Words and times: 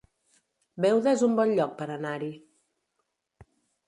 Beuda 0.85 1.11
es 1.17 1.23
un 1.27 1.35
bon 1.41 1.53
lloc 1.59 1.75
per 1.81 1.87
anar-hi 1.97 2.31